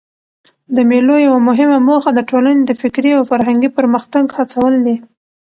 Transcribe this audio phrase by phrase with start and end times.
[0.75, 4.95] د مېلو یوه مهمه موخه د ټولني د فکري او فرهنګي پرمختګ هڅول دي.